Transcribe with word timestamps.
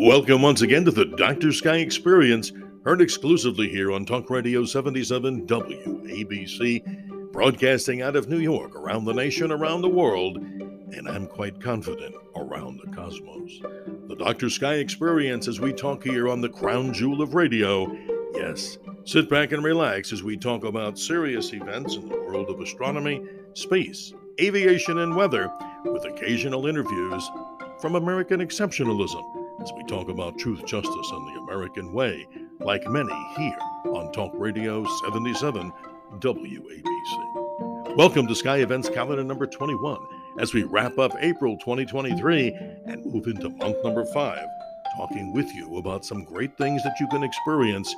Welcome 0.00 0.40
once 0.40 0.62
again 0.62 0.86
to 0.86 0.90
the 0.90 1.04
Dr. 1.04 1.52
Sky 1.52 1.76
Experience, 1.76 2.52
heard 2.86 3.02
exclusively 3.02 3.68
here 3.68 3.92
on 3.92 4.06
Talk 4.06 4.30
Radio 4.30 4.64
77 4.64 5.46
WABC, 5.46 7.30
broadcasting 7.32 8.00
out 8.00 8.16
of 8.16 8.26
New 8.26 8.38
York, 8.38 8.74
around 8.76 9.04
the 9.04 9.12
nation, 9.12 9.52
around 9.52 9.82
the 9.82 9.90
world, 9.90 10.38
and 10.38 11.06
I'm 11.06 11.26
quite 11.26 11.60
confident 11.60 12.14
around 12.34 12.80
the 12.80 12.90
cosmos. 12.96 13.60
The 14.08 14.16
Dr. 14.16 14.48
Sky 14.48 14.76
Experience 14.76 15.46
as 15.48 15.60
we 15.60 15.70
talk 15.70 16.02
here 16.02 16.30
on 16.30 16.40
the 16.40 16.48
crown 16.48 16.94
jewel 16.94 17.20
of 17.20 17.34
radio. 17.34 17.94
Yes, 18.32 18.78
sit 19.04 19.28
back 19.28 19.52
and 19.52 19.62
relax 19.62 20.14
as 20.14 20.22
we 20.22 20.38
talk 20.38 20.64
about 20.64 20.98
serious 20.98 21.52
events 21.52 21.96
in 21.96 22.08
the 22.08 22.18
world 22.18 22.48
of 22.48 22.60
astronomy, 22.60 23.22
space, 23.52 24.14
aviation, 24.40 25.00
and 25.00 25.14
weather, 25.14 25.52
with 25.84 26.06
occasional 26.06 26.66
interviews 26.66 27.30
from 27.82 27.96
American 27.96 28.40
exceptionalism 28.40 29.39
as 29.60 29.72
we 29.74 29.84
talk 29.84 30.08
about 30.08 30.38
truth, 30.38 30.64
justice, 30.64 31.10
and 31.12 31.26
the 31.26 31.40
American 31.40 31.92
way, 31.92 32.26
like 32.60 32.86
many 32.88 33.12
here 33.36 33.58
on 33.86 34.10
Talk 34.10 34.32
Radio 34.34 34.86
77 35.04 35.70
WABC. 36.18 37.96
Welcome 37.96 38.26
to 38.26 38.34
Sky 38.34 38.58
Events 38.58 38.88
Calendar 38.88 39.22
number 39.22 39.46
21 39.46 39.98
as 40.38 40.54
we 40.54 40.62
wrap 40.62 40.98
up 40.98 41.12
April 41.20 41.58
2023 41.58 42.56
and 42.86 43.04
move 43.04 43.26
into 43.26 43.50
month 43.50 43.76
number 43.84 44.06
5, 44.06 44.46
talking 44.96 45.34
with 45.34 45.52
you 45.54 45.76
about 45.76 46.06
some 46.06 46.24
great 46.24 46.56
things 46.56 46.82
that 46.82 46.98
you 46.98 47.06
can 47.08 47.22
experience 47.22 47.94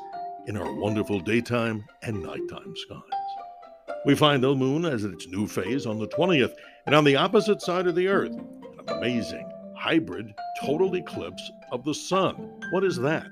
in 0.47 0.57
our 0.57 0.73
wonderful 0.73 1.21
daytime 1.21 1.85
and 2.03 2.21
nighttime 2.23 2.75
skies. 2.75 3.97
We 4.05 4.17
find 4.17 4.43
the 4.43 4.53
moon 4.53 4.85
as 4.85 5.05
its 5.05 5.29
new 5.29 5.47
phase 5.47 5.87
on 5.87 6.01
the 6.01 6.09
20th, 6.09 6.55
and 6.87 6.95
on 6.97 7.05
the 7.05 7.15
opposite 7.15 7.63
side 7.63 7.87
of 7.87 7.95
the 7.95 8.09
Earth, 8.09 8.33
an 8.33 8.89
amazing 8.89 9.52
hybrid 9.83 10.33
total 10.65 10.95
eclipse 10.95 11.51
of 11.73 11.83
the 11.83 11.93
sun. 11.93 12.35
What 12.71 12.85
is 12.85 12.97
that? 12.99 13.27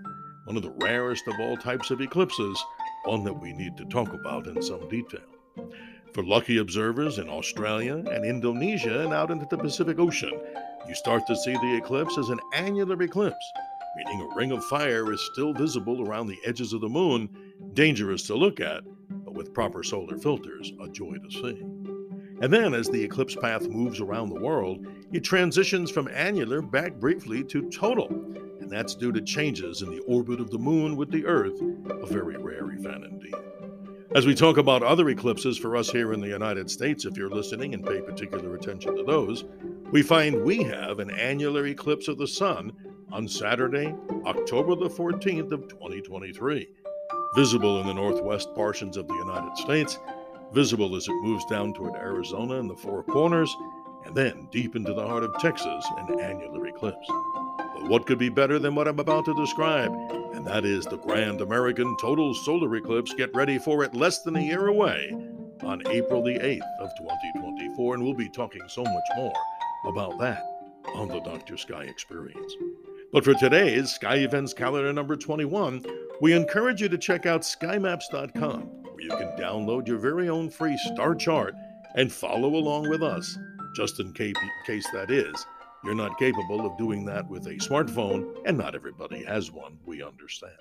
One 0.46 0.56
of 0.56 0.64
the 0.64 0.74
rarest 0.82 1.28
of 1.28 1.38
all 1.38 1.56
types 1.56 1.92
of 1.92 2.00
eclipses, 2.00 2.60
one 3.04 3.22
that 3.22 3.40
we 3.40 3.52
need 3.52 3.76
to 3.76 3.84
talk 3.84 4.12
about 4.12 4.48
in 4.48 4.60
some 4.60 4.88
detail. 4.88 5.20
For 6.12 6.24
lucky 6.24 6.58
observers 6.58 7.18
in 7.18 7.28
Australia 7.28 7.98
and 7.98 8.24
Indonesia 8.24 9.04
and 9.04 9.14
out 9.14 9.30
into 9.30 9.46
the 9.48 9.58
Pacific 9.58 10.00
Ocean, 10.00 10.32
you 10.88 10.94
start 10.96 11.24
to 11.28 11.36
see 11.36 11.52
the 11.52 11.76
eclipse 11.76 12.18
as 12.18 12.30
an 12.30 12.40
annular 12.52 13.00
eclipse, 13.00 13.52
meaning 13.96 14.20
a 14.20 14.34
ring 14.34 14.50
of 14.50 14.64
fire 14.64 15.12
is 15.12 15.20
still 15.32 15.52
visible 15.52 16.04
around 16.04 16.26
the 16.26 16.40
edges 16.44 16.72
of 16.72 16.80
the 16.80 16.88
moon, 16.88 17.28
dangerous 17.74 18.24
to 18.24 18.34
look 18.34 18.58
at, 18.58 18.82
but 19.24 19.34
with 19.34 19.54
proper 19.54 19.84
solar 19.84 20.18
filters, 20.18 20.72
a 20.80 20.88
joy 20.88 21.14
to 21.14 21.30
see. 21.30 21.89
And 22.40 22.52
then, 22.52 22.72
as 22.72 22.88
the 22.88 23.02
eclipse 23.02 23.36
path 23.36 23.68
moves 23.68 24.00
around 24.00 24.30
the 24.30 24.40
world, 24.40 24.86
it 25.12 25.22
transitions 25.22 25.90
from 25.90 26.08
annular 26.08 26.62
back 26.62 26.94
briefly 26.94 27.44
to 27.44 27.70
total. 27.70 28.06
And 28.60 28.70
that's 28.70 28.94
due 28.94 29.12
to 29.12 29.20
changes 29.20 29.82
in 29.82 29.90
the 29.90 30.00
orbit 30.00 30.40
of 30.40 30.50
the 30.50 30.58
moon 30.58 30.96
with 30.96 31.10
the 31.10 31.26
Earth, 31.26 31.60
a 31.90 32.06
very 32.06 32.38
rare 32.38 32.70
event 32.70 33.04
indeed. 33.04 33.34
As 34.14 34.26
we 34.26 34.34
talk 34.34 34.56
about 34.56 34.82
other 34.82 35.08
eclipses 35.10 35.58
for 35.58 35.76
us 35.76 35.90
here 35.90 36.12
in 36.12 36.20
the 36.20 36.28
United 36.28 36.70
States, 36.70 37.04
if 37.04 37.16
you're 37.16 37.30
listening 37.30 37.74
and 37.74 37.86
pay 37.86 38.00
particular 38.00 38.54
attention 38.56 38.96
to 38.96 39.04
those, 39.04 39.44
we 39.92 40.02
find 40.02 40.42
we 40.42 40.62
have 40.64 40.98
an 40.98 41.10
annular 41.10 41.66
eclipse 41.66 42.08
of 42.08 42.18
the 42.18 42.26
sun 42.26 42.72
on 43.12 43.28
Saturday, 43.28 43.94
October 44.26 44.74
the 44.74 44.88
14th 44.88 45.52
of 45.52 45.68
2023, 45.68 46.68
visible 47.36 47.80
in 47.80 47.86
the 47.86 47.94
northwest 47.94 48.52
portions 48.54 48.96
of 48.96 49.06
the 49.06 49.14
United 49.14 49.56
States 49.56 49.98
visible 50.52 50.96
as 50.96 51.06
it 51.08 51.22
moves 51.22 51.44
down 51.46 51.72
toward 51.72 51.94
Arizona 51.94 52.58
and 52.58 52.68
the 52.68 52.76
Four 52.76 53.02
Corners, 53.04 53.54
and 54.04 54.14
then 54.14 54.48
deep 54.50 54.76
into 54.76 54.92
the 54.92 55.06
heart 55.06 55.22
of 55.22 55.34
Texas, 55.40 55.84
an 55.96 56.20
annular 56.20 56.66
eclipse. 56.66 57.06
But 57.58 57.88
what 57.88 58.06
could 58.06 58.18
be 58.18 58.28
better 58.28 58.58
than 58.58 58.74
what 58.74 58.88
I'm 58.88 58.98
about 58.98 59.24
to 59.26 59.34
describe? 59.34 59.92
And 60.34 60.46
that 60.46 60.64
is 60.64 60.86
the 60.86 60.98
grand 60.98 61.40
American 61.40 61.96
total 62.00 62.34
solar 62.34 62.74
eclipse. 62.76 63.14
Get 63.14 63.34
ready 63.34 63.58
for 63.58 63.84
it 63.84 63.94
less 63.94 64.22
than 64.22 64.36
a 64.36 64.40
year 64.40 64.68
away 64.68 65.14
on 65.62 65.82
April 65.88 66.22
the 66.22 66.38
8th 66.38 66.80
of 66.80 66.90
2024, 66.98 67.94
and 67.94 68.02
we'll 68.02 68.14
be 68.14 68.28
talking 68.28 68.62
so 68.68 68.82
much 68.82 69.04
more 69.16 69.34
about 69.86 70.18
that 70.18 70.42
on 70.94 71.08
the 71.08 71.20
Dr. 71.20 71.56
Sky 71.56 71.84
Experience. 71.84 72.54
But 73.12 73.24
for 73.24 73.34
today's 73.34 73.90
Sky 73.92 74.16
Events 74.16 74.54
Calendar 74.54 74.92
number 74.92 75.16
21, 75.16 75.84
we 76.20 76.32
encourage 76.32 76.80
you 76.80 76.88
to 76.88 76.98
check 76.98 77.26
out 77.26 77.42
skymaps.com 77.42 78.79
where 79.00 79.18
you 79.20 79.26
can 79.26 79.36
download 79.42 79.86
your 79.86 79.98
very 79.98 80.28
own 80.28 80.50
free 80.50 80.76
star 80.92 81.14
chart 81.14 81.54
and 81.94 82.12
follow 82.12 82.56
along 82.56 82.88
with 82.88 83.02
us, 83.02 83.38
just 83.74 84.00
in 84.00 84.12
case, 84.12 84.34
case 84.66 84.86
that 84.92 85.10
is. 85.10 85.46
You're 85.84 85.94
not 85.94 86.18
capable 86.18 86.66
of 86.66 86.76
doing 86.76 87.04
that 87.06 87.26
with 87.26 87.46
a 87.46 87.54
smartphone, 87.54 88.36
and 88.44 88.58
not 88.58 88.74
everybody 88.74 89.24
has 89.24 89.50
one, 89.50 89.78
we 89.86 90.02
understand. 90.02 90.54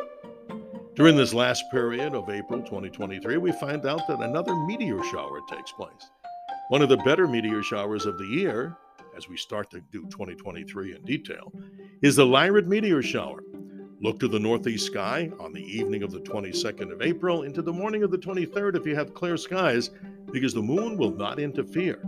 During 0.95 1.17
this 1.17 1.33
last 1.33 1.65
period 1.71 2.13
of 2.15 2.29
April 2.29 2.61
2023, 2.61 3.37
we 3.37 3.51
find 3.51 3.85
out 3.85 4.07
that 4.07 4.21
another 4.21 4.55
meteor 4.55 5.03
shower 5.03 5.39
takes 5.49 5.71
place. 5.71 6.09
One 6.69 6.81
of 6.81 6.89
the 6.89 6.97
better 6.97 7.27
meteor 7.27 7.63
showers 7.63 8.05
of 8.05 8.17
the 8.17 8.25
year, 8.25 8.77
as 9.17 9.27
we 9.27 9.35
start 9.35 9.69
to 9.71 9.81
do 9.91 10.03
2023 10.03 10.95
in 10.95 11.03
detail, 11.03 11.51
is 12.01 12.15
the 12.15 12.25
Lyrid 12.25 12.67
meteor 12.67 13.01
shower, 13.01 13.43
Look 14.01 14.17
to 14.21 14.29
the 14.29 14.39
northeast 14.39 14.85
sky 14.85 15.29
on 15.41 15.51
the 15.51 15.61
evening 15.61 16.03
of 16.03 16.11
the 16.11 16.21
22nd 16.21 16.89
of 16.93 17.01
April 17.01 17.43
into 17.43 17.61
the 17.61 17.73
morning 17.73 18.01
of 18.01 18.11
the 18.11 18.17
23rd 18.17 18.77
if 18.77 18.85
you 18.85 18.95
have 18.95 19.13
clear 19.13 19.35
skies, 19.35 19.89
because 20.31 20.53
the 20.53 20.61
moon 20.61 20.95
will 20.95 21.11
not 21.11 21.37
interfere. 21.37 21.99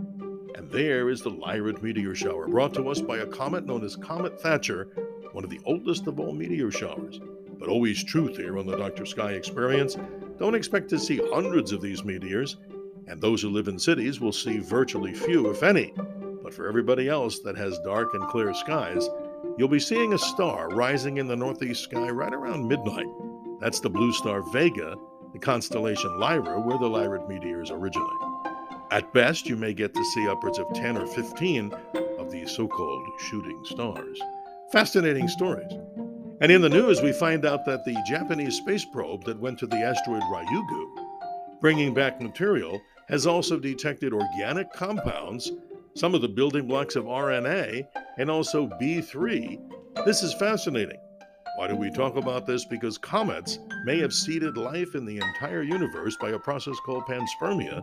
And 0.54 0.70
there 0.70 1.10
is 1.10 1.20
the 1.20 1.30
Lyrid 1.30 1.82
meteor 1.82 2.14
shower, 2.14 2.48
brought 2.48 2.72
to 2.74 2.88
us 2.88 3.02
by 3.02 3.18
a 3.18 3.26
comet 3.26 3.66
known 3.66 3.84
as 3.84 3.96
Comet 3.96 4.40
Thatcher, 4.40 4.88
one 5.32 5.44
of 5.44 5.50
the 5.50 5.60
oldest 5.66 6.06
of 6.06 6.18
all 6.18 6.32
meteor 6.32 6.70
showers. 6.70 7.20
But 7.58 7.68
always 7.68 8.02
truth 8.02 8.38
here 8.38 8.58
on 8.58 8.66
the 8.66 8.78
Dr. 8.78 9.04
Sky 9.04 9.32
Experience. 9.32 9.98
Don't 10.38 10.54
expect 10.54 10.88
to 10.90 10.98
see 10.98 11.20
hundreds 11.30 11.72
of 11.72 11.82
these 11.82 12.04
meteors, 12.04 12.56
and 13.06 13.20
those 13.20 13.42
who 13.42 13.50
live 13.50 13.68
in 13.68 13.78
cities 13.78 14.18
will 14.18 14.32
see 14.32 14.60
virtually 14.60 15.12
few, 15.12 15.50
if 15.50 15.62
any. 15.62 15.92
But 16.42 16.54
for 16.54 16.66
everybody 16.66 17.10
else 17.10 17.40
that 17.40 17.58
has 17.58 17.78
dark 17.80 18.14
and 18.14 18.26
clear 18.28 18.54
skies, 18.54 19.10
you'll 19.56 19.68
be 19.68 19.80
seeing 19.80 20.14
a 20.14 20.18
star 20.18 20.68
rising 20.70 21.18
in 21.18 21.26
the 21.26 21.36
northeast 21.36 21.84
sky 21.84 22.08
right 22.10 22.32
around 22.32 22.66
midnight. 22.66 23.06
That's 23.60 23.80
the 23.80 23.90
blue 23.90 24.12
star 24.12 24.42
Vega, 24.52 24.96
the 25.32 25.38
constellation 25.38 26.18
Lyra, 26.18 26.60
where 26.60 26.78
the 26.78 26.88
Lyrid 26.88 27.28
meteors 27.28 27.70
originate. 27.70 28.08
At 28.90 29.12
best, 29.14 29.48
you 29.48 29.56
may 29.56 29.72
get 29.72 29.94
to 29.94 30.04
see 30.04 30.28
upwards 30.28 30.58
of 30.58 30.72
10 30.74 30.98
or 30.98 31.06
15 31.06 31.72
of 32.18 32.30
these 32.30 32.50
so 32.50 32.68
called 32.68 33.08
shooting 33.20 33.64
stars. 33.64 34.20
Fascinating 34.70 35.28
stories. 35.28 35.72
And 36.40 36.50
in 36.50 36.60
the 36.60 36.68
news, 36.68 37.00
we 37.00 37.12
find 37.12 37.46
out 37.46 37.64
that 37.66 37.84
the 37.84 37.96
Japanese 38.06 38.56
space 38.56 38.84
probe 38.84 39.24
that 39.24 39.38
went 39.38 39.58
to 39.60 39.66
the 39.66 39.76
asteroid 39.76 40.22
Ryugu, 40.22 41.60
bringing 41.60 41.94
back 41.94 42.20
material, 42.20 42.82
has 43.08 43.26
also 43.26 43.58
detected 43.58 44.12
organic 44.12 44.72
compounds 44.72 45.52
some 45.94 46.14
of 46.14 46.22
the 46.22 46.28
building 46.28 46.66
blocks 46.66 46.96
of 46.96 47.04
RNA, 47.04 47.86
and 48.18 48.30
also 48.30 48.68
B3. 48.80 49.58
This 50.04 50.22
is 50.22 50.34
fascinating. 50.34 50.98
Why 51.56 51.68
do 51.68 51.76
we 51.76 51.90
talk 51.90 52.16
about 52.16 52.46
this? 52.46 52.64
Because 52.64 52.96
comets 52.96 53.58
may 53.84 53.98
have 53.98 54.12
seeded 54.12 54.56
life 54.56 54.94
in 54.94 55.04
the 55.04 55.18
entire 55.18 55.62
universe 55.62 56.16
by 56.16 56.30
a 56.30 56.38
process 56.38 56.76
called 56.86 57.04
panspermia, 57.04 57.82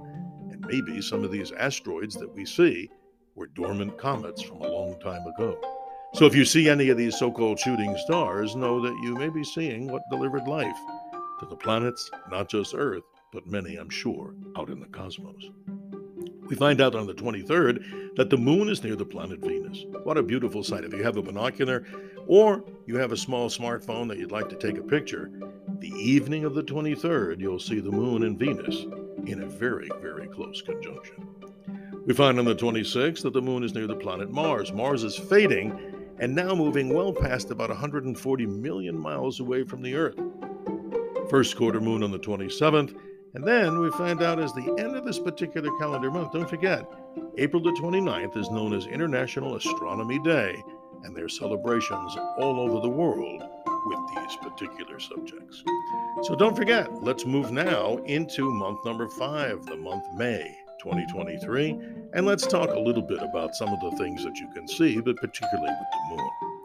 and 0.52 0.66
maybe 0.68 1.02
some 1.02 1.24
of 1.24 1.31
these 1.31 1.52
asteroids 1.52 2.16
that 2.16 2.34
we 2.34 2.46
see 2.46 2.90
were 3.36 3.48
dormant 3.48 3.98
comets 3.98 4.42
from 4.42 4.62
a 4.62 4.68
long 4.68 5.00
time 5.00 5.25
ago. 5.28 5.59
So 6.16 6.25
if 6.25 6.36
you 6.36 6.46
see 6.46 6.68
any 6.68 6.90
of 6.90 6.98
these 6.98 7.19
so 7.19 7.31
called 7.31 7.59
shooting 7.59 7.96
stars, 8.00 8.56
know 8.56 8.81
that 8.81 9.00
you 9.03 9.14
may 9.14 9.30
be 9.30 9.44
seeing 9.44 9.88
what 9.88 10.02
delivered 10.09 10.48
life 10.48 10.78
to 11.40 11.46
the 11.46 11.56
planets, 11.56 12.09
not 12.31 12.50
just 12.50 12.74
Earth, 12.75 13.03
but 13.31 13.46
many, 13.46 13.75
I'm 13.75 13.92
sure, 13.92 14.34
out 14.58 14.69
in 14.69 14.80
the 14.80 14.88
cosmos. 14.88 15.52
We 16.50 16.56
find 16.56 16.82
out 16.82 16.96
on 16.96 17.06
the 17.06 17.14
23rd 17.14 18.16
that 18.16 18.32
the 18.32 18.38
moon 18.38 18.70
is 18.70 18.84
near 18.84 18.96
the 18.96 19.06
planet 19.06 19.40
Venus. 19.40 19.86
What 20.04 20.18
a 20.18 20.24
beautiful 20.24 20.63
sight. 20.63 20.84
If 20.84 20.94
you 20.94 21.04
have 21.04 21.16
a 21.16 21.22
binocular 21.22 21.86
or 22.25 22.66
you 22.88 22.98
have 22.98 23.12
a 23.12 23.18
small 23.18 23.50
smartphone 23.50 24.07
that 24.07 24.18
you'd 24.18 24.31
like 24.31 24.50
to 24.50 24.56
take 24.56 24.80
a 24.80 24.84
picture, 24.84 25.31
the 25.78 25.92
evening 25.92 26.46
of 26.46 26.56
the 26.56 26.63
23rd, 26.63 27.40
you'll 27.40 27.60
see 27.60 27.80
the 27.80 27.92
moon 27.92 28.24
and 28.24 28.40
Venus 28.40 28.88
in 29.28 29.44
a 29.44 29.46
very, 29.46 29.90
very 30.01 30.28
close 30.28 30.63
conjunction. 30.63 31.28
We 32.07 32.16
find 32.16 32.40
on 32.40 32.46
the 32.46 32.56
26th 32.56 33.22
that 33.22 33.34
the 33.34 33.42
moon 33.44 33.63
is 33.63 33.75
near 33.75 33.86
the 33.86 33.96
planet 33.96 34.31
Mars. 34.31 34.74
Mars 34.74 35.04
is 35.04 35.16
fading 35.16 35.80
and 36.18 36.34
now 36.34 36.56
moving 36.56 36.92
well 36.92 37.13
past 37.13 37.51
about 37.51 37.69
140 37.69 38.46
million 38.48 38.98
miles 38.98 39.40
away 39.40 39.63
from 39.63 39.84
the 39.84 39.94
Earth. 39.94 40.19
First 41.30 41.56
quarter 41.56 41.80
moon 41.80 42.01
on 42.01 42.10
the 42.10 42.18
27th 42.18 42.96
and 43.34 43.44
then 43.44 43.80
we 43.80 43.92
find 43.92 44.22
out 44.24 44.40
as 44.40 44.54
the 44.54 44.76
end 44.80 44.96
of 44.96 45.06
this 45.06 45.20
particular 45.20 45.70
calendar 45.78 46.10
month, 46.10 46.31
don't 46.31 46.50
forget, 46.50 46.86
April 47.38 47.62
the 47.62 47.72
29th 47.72 48.36
is 48.38 48.50
known 48.50 48.74
as 48.74 48.86
International 48.88 49.56
Astronomy 49.56 50.20
Day, 50.20 50.62
and 51.04 51.16
there 51.16 51.26
are 51.26 51.30
celebrations 51.30 52.18
all 52.38 52.60
over 52.60 52.80
the 52.81 52.90
world 52.90 53.44
with 53.86 54.00
these 54.16 54.36
particular 54.38 55.00
subjects. 55.00 55.64
So 56.24 56.36
don't 56.36 56.56
forget, 56.56 57.04
let's 57.04 57.26
move 57.26 57.52
now 57.52 57.98
into 58.06 58.52
month 58.52 58.80
number 58.86 59.08
five, 59.08 59.66
the 59.66 59.78
month 59.78 60.04
May 60.16 60.58
2023, 60.82 61.80
and 62.14 62.25
let's 62.25 62.48
talk 62.48 62.70
a 62.72 62.80
little 62.80 63.04
bit 63.04 63.22
about 63.22 63.56
some 63.56 63.70
of 63.70 63.80
the 63.80 63.92
things 63.98 64.24
that 64.24 64.38
you 64.38 64.50
can 64.54 64.68
see, 64.68 65.00
but 65.00 65.16
particularly 65.18 65.70
with 65.70 65.88
the 65.92 66.16
moon. 66.16 66.59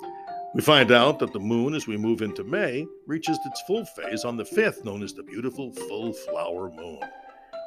We 0.55 0.63
find 0.63 0.93
out 0.93 1.19
that 1.19 1.33
the 1.33 1.41
moon, 1.41 1.75
as 1.75 1.89
we 1.89 1.97
move 1.97 2.23
into 2.23 2.45
May, 2.45 2.87
reaches 3.09 3.37
its 3.45 3.61
full 3.63 3.85
phase 3.85 4.25
on 4.25 4.37
the 4.37 4.45
5th, 4.45 4.85
known 4.85 5.03
as 5.03 5.13
the 5.13 5.25
beautiful 5.25 5.73
full 5.73 6.13
flower 6.13 6.71
moon, 6.71 7.01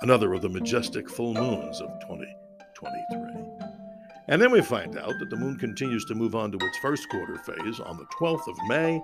another 0.03 0.33
of 0.33 0.41
the 0.41 0.47
majestic 0.47 1.09
full 1.09 1.33
moons 1.33 1.81
of 1.81 1.89
2023. 1.99 3.67
And 4.29 4.41
then 4.41 4.51
we 4.51 4.61
find 4.61 4.97
out 4.97 5.19
that 5.19 5.29
the 5.29 5.35
moon 5.35 5.57
continues 5.57 6.05
to 6.05 6.15
move 6.15 6.33
on 6.33 6.49
to 6.53 6.65
its 6.65 6.77
first 6.77 7.09
quarter 7.09 7.37
phase 7.39 7.81
on 7.81 7.97
the 7.97 8.05
12th 8.05 8.47
of 8.47 8.55
May, 8.69 9.01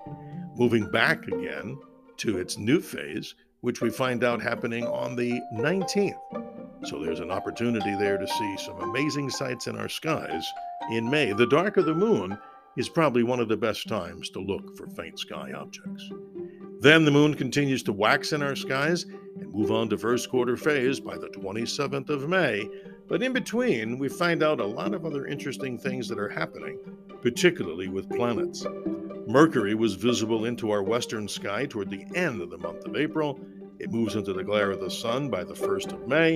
moving 0.56 0.90
back 0.90 1.28
again 1.28 1.78
to 2.18 2.38
its 2.38 2.58
new 2.58 2.80
phase, 2.80 3.36
which 3.60 3.82
we 3.82 3.90
find 3.90 4.24
out 4.24 4.42
happening 4.42 4.86
on 4.88 5.18
the 5.18 5.42
19th. 5.56 6.86
So 6.86 7.04
there's 7.04 7.20
an 7.20 7.32
opportunity 7.32 7.96
there 7.98 8.18
to 8.18 8.28
see 8.28 8.58
some 8.60 8.80
amazing 8.80 9.30
sights 9.30 9.68
in 9.68 9.78
our 9.78 9.90
skies 9.90 10.46
in 10.90 11.10
May. 11.10 11.34
The 11.34 11.48
darker 11.48 11.82
the 11.82 11.94
moon 11.94 12.38
is 12.78 12.90
probably 12.90 13.24
one 13.24 13.40
of 13.40 13.48
the 13.48 13.58
best 13.58 13.88
times 13.88 14.30
to 14.32 14.40
look 14.40 14.76
for 14.76 14.88
faint 14.88 15.20
sky 15.20 15.52
objects. 15.54 16.10
Then 16.80 17.06
the 17.06 17.12
moon 17.12 17.34
continues 17.34 17.84
to 17.84 17.94
wax 17.94 18.34
in 18.34 18.42
our 18.42 18.56
skies 18.56 19.06
and 19.40 19.54
move 19.54 19.72
on 19.72 19.90
to 19.90 19.98
first 19.98 20.30
quarter 20.30 20.58
phase 20.58 21.00
by 21.00 21.18
the 21.18 21.30
27th 21.30 22.10
of 22.10 22.28
May. 22.28 22.68
But 23.08 23.24
in 23.24 23.32
between, 23.34 24.00
we 24.00 24.10
find 24.10 24.44
out 24.44 24.60
a 24.60 24.66
lot 24.66 24.94
of 24.94 25.06
other 25.06 25.26
interesting 25.28 25.78
things 25.78 26.08
that 26.08 26.20
are 26.20 26.30
happening, 26.30 26.80
particularly 27.22 27.88
with 27.88 28.10
planets. 28.10 28.66
Mercury 29.28 29.76
was 29.76 29.96
visible 29.96 30.46
into 30.46 30.72
our 30.72 30.84
western 30.84 31.28
sky 31.28 31.66
toward 31.66 31.90
the 31.90 32.06
end 32.16 32.42
of 32.42 32.50
the 32.50 32.58
month 32.58 32.86
of 32.86 32.98
April. 32.98 33.40
It 33.80 33.92
moves 33.92 34.16
into 34.16 34.34
the 34.34 34.44
glare 34.44 34.72
of 34.72 34.82
the 34.82 34.92
sun 34.92 35.30
by 35.30 35.44
the 35.44 35.54
1st 35.54 35.94
of 35.94 36.08
May. 36.08 36.36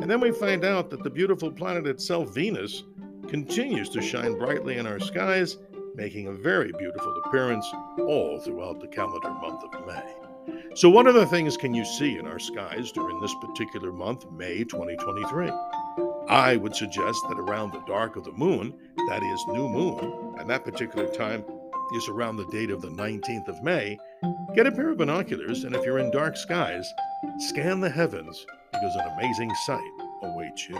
And 0.00 0.10
then 0.10 0.20
we 0.20 0.30
find 0.30 0.64
out 0.64 0.90
that 0.90 1.02
the 1.02 1.10
beautiful 1.10 1.50
planet 1.50 1.86
itself, 1.86 2.34
Venus, 2.34 2.84
continues 3.28 3.88
to 3.90 4.02
shine 4.02 4.36
brightly 4.38 4.76
in 4.76 4.86
our 4.86 5.00
skies, 5.00 5.56
making 5.96 6.26
a 6.26 6.32
very 6.32 6.70
beautiful 6.78 7.22
appearance 7.24 7.66
all 7.98 8.38
throughout 8.40 8.80
the 8.80 8.86
calendar 8.86 9.30
month 9.30 9.62
of 9.64 9.86
May. 9.86 10.14
So, 10.74 10.90
what 10.90 11.06
other 11.06 11.24
things 11.24 11.56
can 11.56 11.74
you 11.74 11.84
see 11.84 12.18
in 12.18 12.26
our 12.26 12.38
skies 12.38 12.92
during 12.92 13.18
this 13.20 13.34
particular 13.40 13.90
month, 13.90 14.30
May 14.30 14.62
2023? 14.62 15.50
I 16.28 16.56
would 16.56 16.76
suggest 16.76 17.18
that 17.28 17.38
around 17.38 17.72
the 17.72 17.82
dark 17.86 18.16
of 18.16 18.24
the 18.24 18.32
moon, 18.32 18.74
that 19.08 19.22
is 19.22 19.44
new 19.48 19.68
moon, 19.68 20.34
and 20.38 20.48
that 20.50 20.64
particular 20.64 21.08
time 21.08 21.44
is 21.94 22.08
around 22.08 22.36
the 22.36 22.46
date 22.48 22.70
of 22.70 22.82
the 22.82 22.90
19th 22.90 23.48
of 23.48 23.62
May, 23.62 23.98
get 24.54 24.66
a 24.66 24.72
pair 24.72 24.90
of 24.90 24.98
binoculars, 24.98 25.64
and 25.64 25.74
if 25.74 25.84
you're 25.84 25.98
in 25.98 26.10
dark 26.10 26.36
skies, 26.36 26.92
scan 27.38 27.80
the 27.80 27.90
heavens 27.90 28.44
because 28.72 28.94
an 28.96 29.12
amazing 29.16 29.52
sight 29.66 29.92
awaits 30.22 30.68
you. 30.68 30.78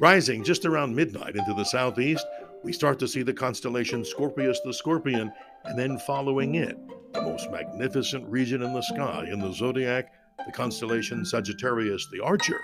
Rising 0.00 0.42
just 0.42 0.66
around 0.66 0.94
midnight 0.94 1.36
into 1.36 1.54
the 1.54 1.64
southeast, 1.64 2.26
we 2.62 2.72
start 2.72 2.98
to 3.00 3.08
see 3.08 3.22
the 3.22 3.32
constellation 3.32 4.04
Scorpius 4.04 4.60
the 4.64 4.72
Scorpion, 4.72 5.32
and 5.64 5.78
then 5.78 5.98
following 5.98 6.54
it, 6.54 6.76
the 7.12 7.22
most 7.22 7.50
magnificent 7.50 8.28
region 8.28 8.62
in 8.62 8.72
the 8.72 8.82
sky 8.82 9.26
in 9.30 9.40
the 9.40 9.52
zodiac, 9.52 10.12
the 10.46 10.52
constellation 10.52 11.24
Sagittarius 11.24 12.08
the 12.12 12.20
Archer, 12.20 12.60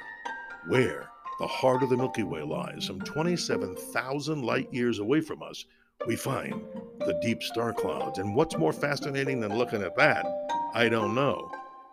where 0.68 1.08
the 1.40 1.46
heart 1.46 1.82
of 1.82 1.90
the 1.90 1.96
Milky 1.96 2.22
Way 2.22 2.42
lies, 2.42 2.86
some 2.86 3.00
27,000 3.00 4.42
light 4.42 4.72
years 4.72 4.98
away 4.98 5.20
from 5.20 5.42
us, 5.42 5.64
we 6.06 6.16
find 6.16 6.62
the 7.00 7.18
deep 7.22 7.42
star 7.42 7.72
clouds. 7.72 8.18
And 8.18 8.34
what's 8.34 8.56
more 8.56 8.72
fascinating 8.72 9.40
than 9.40 9.56
looking 9.56 9.82
at 9.82 9.96
that? 9.96 10.26
I 10.74 10.88
don't 10.88 11.14
know. 11.14 11.50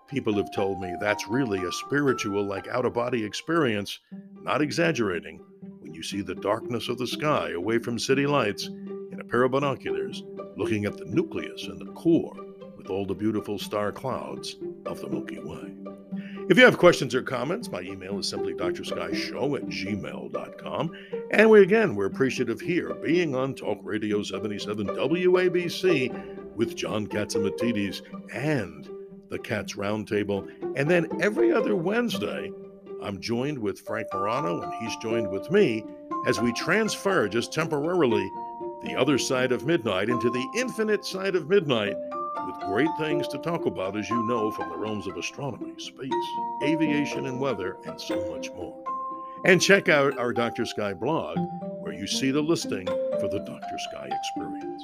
People 0.08 0.36
have 0.36 0.54
told 0.54 0.80
me 0.80 0.94
that's 1.00 1.28
really 1.28 1.64
a 1.64 1.72
spiritual, 1.72 2.44
like 2.44 2.68
out 2.68 2.86
of 2.86 2.94
body 2.94 3.24
experience, 3.24 4.00
not 4.44 4.62
exaggerating, 4.62 5.44
you 5.96 6.04
see 6.04 6.22
the 6.22 6.36
darkness 6.36 6.90
of 6.90 6.98
the 6.98 7.08
sky 7.08 7.52
away 7.52 7.80
from 7.80 7.98
city 7.98 8.28
lights 8.28 8.68
in 8.68 9.18
a 9.20 9.24
pair 9.24 9.44
of 9.44 9.52
binoculars, 9.52 10.24
looking 10.58 10.86
at 10.86 10.98
the 10.98 11.06
nucleus 11.06 11.68
and 11.68 11.80
the 11.80 11.92
core 11.94 12.36
with 12.78 12.90
all 12.90 13.06
the 13.06 13.16
beautiful 13.16 13.58
star 13.58 13.92
clouds 13.92 14.58
of 14.86 15.00
the 15.00 15.08
Milky 15.08 15.40
Way. 15.40 15.74
If 16.48 16.60
you 16.60 16.66
have 16.66 16.78
questions 16.78 17.16
or 17.16 17.24
comments, 17.24 17.72
my 17.72 17.82
email 17.82 18.20
is 18.20 18.28
simply 18.28 18.54
drskyshow 18.54 19.58
at 19.58 19.66
gmail.com. 19.66 20.92
And 21.32 21.50
we 21.50 21.64
again, 21.64 21.96
we're 21.96 22.06
appreciative 22.06 22.62
here 22.62 22.94
being 22.94 23.34
on 23.34 23.56
Talk 23.56 23.80
Radio 23.82 24.22
77 24.22 24.86
WABC 24.86 26.56
with 26.56 26.76
John 26.76 27.08
Catsimatidis 27.08 28.02
and 28.32 28.88
the 29.30 29.40
Cats 29.40 29.74
Roundtable. 29.74 30.48
And 30.76 30.88
then 30.90 31.08
every 31.20 31.52
other 31.52 31.76
Wednesday, 31.76 32.52
I'm 33.02 33.22
joined 33.22 33.60
with 33.60 33.80
Frank 33.80 34.08
Morano 34.14 34.62
and 34.62 34.74
he's 34.76 34.96
joined 34.98 35.30
with 35.30 35.52
me 35.52 35.84
as 36.28 36.40
we 36.40 36.52
transfer 36.54 37.28
just 37.28 37.54
temporarily 37.54 38.30
the 38.84 38.96
other 38.96 39.18
side 39.18 39.52
of 39.52 39.66
midnight 39.66 40.10
into 40.10 40.30
the 40.30 40.46
infinite 40.56 41.06
side 41.06 41.36
of 41.36 41.50
midnight 41.50 41.96
with 42.46 42.60
great 42.68 42.90
things 43.00 43.28
to 43.30 43.38
talk 43.40 43.66
about, 43.66 43.98
as 43.98 44.10
you 44.10 44.24
know, 44.28 44.52
from 44.52 44.70
the 44.70 44.78
realms 44.78 45.08
of 45.08 45.18
astronomy, 45.18 45.74
space, 45.78 46.12
aviation, 46.64 47.26
and 47.26 47.40
weather, 47.40 47.78
and 47.86 48.00
so 48.00 48.30
much 48.32 48.52
more. 48.52 48.76
And 49.46 49.62
check 49.62 49.90
out 49.90 50.18
our 50.18 50.34
Dr. 50.34 50.66
Sky 50.66 50.94
blog, 50.94 51.38
where 51.82 51.94
you 51.94 52.08
see 52.08 52.32
the 52.32 52.42
listing 52.42 52.86
for 52.86 53.28
the 53.28 53.40
Dr. 53.40 53.78
Sky 53.90 54.10
experience. 54.12 54.84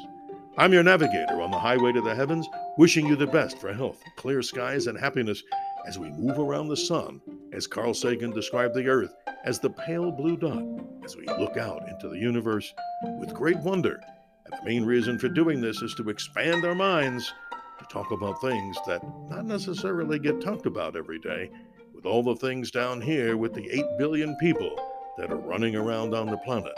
I'm 0.58 0.74
your 0.74 0.84
navigator 0.84 1.42
on 1.42 1.52
the 1.52 1.60
highway 1.60 1.92
to 1.94 2.02
the 2.02 2.16
heavens, 2.16 2.48
wishing 2.78 3.06
you 3.08 3.16
the 3.16 3.28
best 3.28 3.58
for 3.58 3.74
health, 3.74 4.04
clear 4.18 4.42
skies, 4.42 4.88
and 4.88 5.00
happiness 5.00 5.44
as 5.88 5.98
we 5.98 6.10
move 6.12 6.40
around 6.40 6.68
the 6.68 6.78
sun, 6.78 7.22
as 7.54 7.68
Carl 7.68 7.94
Sagan 7.94 8.32
described 8.32 8.74
the 8.74 8.88
Earth 8.88 9.14
as 9.44 9.60
the 9.60 9.70
pale 9.70 10.12
blue 10.12 10.38
dot, 10.38 10.64
as 11.04 11.16
we 11.16 11.26
look 11.26 11.58
out 11.58 11.88
into 11.90 12.10
the 12.10 12.18
universe 12.18 12.74
with 13.20 13.34
great 13.34 13.58
wonder. 13.60 14.00
And 14.46 14.54
the 14.54 14.66
main 14.66 14.86
reason 14.86 15.20
for 15.20 15.30
doing 15.30 15.62
this 15.62 15.82
is 15.82 15.94
to 15.96 16.10
expand 16.10 16.66
our 16.66 16.76
minds 16.76 17.32
to 17.80 17.86
talk 17.86 18.12
about 18.12 18.42
things 18.42 18.78
that 18.88 19.02
not 19.30 19.46
necessarily 19.46 20.20
get 20.20 20.42
talked 20.42 20.66
about 20.66 20.96
every 20.96 21.20
day, 21.20 21.50
with 21.94 22.06
all 22.06 22.24
the 22.24 22.36
things 22.36 22.72
down 22.72 23.02
here 23.02 23.38
with 23.38 23.54
the 23.54 23.70
8 23.70 23.86
billion 23.98 24.36
people 24.38 24.76
that 25.18 25.32
are 25.32 25.38
running 25.38 25.76
around 25.76 26.16
on 26.16 26.28
the 26.28 26.38
planet. 26.38 26.74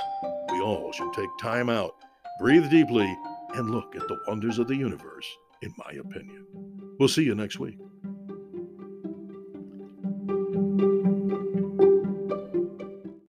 We 0.52 0.60
all 0.60 0.92
should 0.92 1.14
take 1.14 1.30
time 1.42 1.70
out, 1.70 1.96
breathe 2.40 2.70
deeply, 2.70 3.18
and 3.56 3.70
look 3.70 3.96
at 3.96 4.08
the 4.08 4.18
wonders 4.28 4.60
of 4.60 4.68
the 4.68 4.76
universe, 4.76 5.28
in 5.62 5.74
my 5.78 5.94
opinion. 6.00 6.46
We'll 7.00 7.10
see 7.10 7.24
you 7.24 7.36
next 7.36 7.60
week. 7.60 7.78